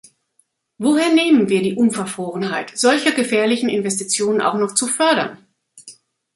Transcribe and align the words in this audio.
Woher 0.79 1.13
nehmen 1.13 1.47
wir 1.49 1.61
die 1.61 1.75
Unverfrorenheit, 1.75 2.71
solche 2.75 3.13
gefährlichen 3.13 3.69
Investitionen 3.69 4.41
auch 4.41 4.55
noch 4.55 4.73
zu 4.73 4.87
fördern? 4.87 5.37